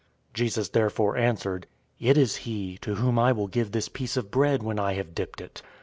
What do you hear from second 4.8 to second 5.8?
have dipped it."